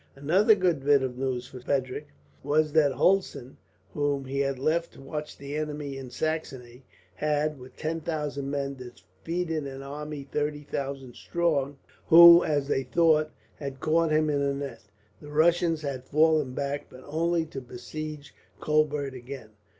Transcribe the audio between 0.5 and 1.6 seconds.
good bit of news for